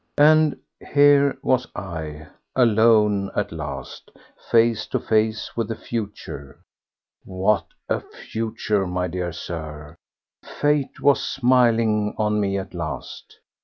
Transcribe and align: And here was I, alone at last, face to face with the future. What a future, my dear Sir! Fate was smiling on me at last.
And 0.17 0.57
here 0.93 1.37
was 1.43 1.67
I, 1.75 2.25
alone 2.55 3.29
at 3.35 3.51
last, 3.51 4.09
face 4.49 4.87
to 4.87 4.99
face 4.99 5.55
with 5.55 5.67
the 5.67 5.75
future. 5.75 6.59
What 7.23 7.67
a 7.87 7.99
future, 7.99 8.87
my 8.87 9.07
dear 9.07 9.31
Sir! 9.31 9.95
Fate 10.43 11.01
was 11.01 11.21
smiling 11.21 12.15
on 12.17 12.39
me 12.39 12.57
at 12.57 12.73
last. 12.73 13.41